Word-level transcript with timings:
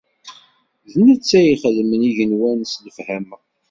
D 0.91 0.93
netta 1.05 1.39
i 1.41 1.49
ixedmen 1.53 2.01
igenwan 2.09 2.59
s 2.71 2.73
lefhama. 2.85 3.37